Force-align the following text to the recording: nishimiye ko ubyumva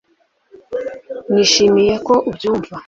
nishimiye 1.33 1.93
ko 2.07 2.13
ubyumva 2.31 2.73